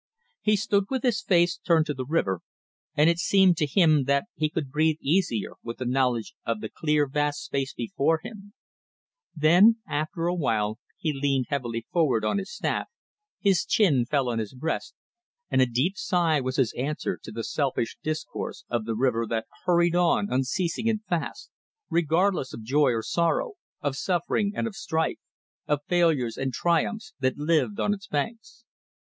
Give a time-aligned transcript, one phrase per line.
[0.41, 2.41] He stood with his face turned to the river,
[2.95, 6.69] and it seemed to him that he could breathe easier with the knowledge of the
[6.69, 8.53] clear vast space before him;
[9.35, 12.87] then, after a while he leaned heavily forward on his staff,
[13.39, 14.95] his chin fell on his breast,
[15.51, 19.45] and a deep sigh was his answer to the selfish discourse of the river that
[19.65, 21.51] hurried on unceasing and fast,
[21.91, 25.19] regardless of joy or sorrow, of suffering and of strife,
[25.67, 28.63] of failures and triumphs that lived on its banks.